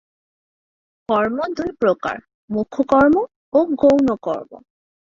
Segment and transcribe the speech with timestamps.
[1.09, 2.17] কর্ম দুই প্রকার:
[2.49, 3.15] মুখ্য কর্ম
[3.53, 4.51] ও গৌণ কর্ম।